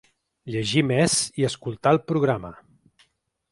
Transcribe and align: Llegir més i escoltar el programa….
Llegir 0.55 0.83
més 0.91 1.17
i 1.43 1.47
escoltar 1.51 1.93
el 1.99 2.03
programa…. 2.15 2.53